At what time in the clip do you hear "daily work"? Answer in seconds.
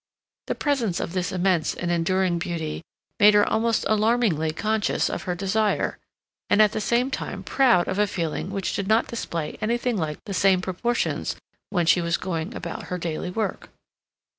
12.97-13.69